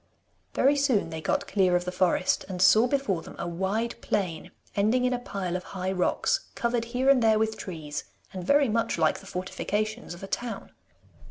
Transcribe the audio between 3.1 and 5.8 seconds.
them a wide plain ending in a pile of